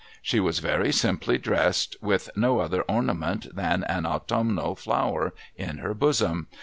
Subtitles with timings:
[0.23, 5.93] She was very simply dressed, with no other ornament than an autumnal flower in her
[5.93, 6.47] bosom.